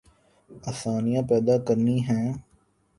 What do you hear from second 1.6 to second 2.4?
کرنی ہیں۔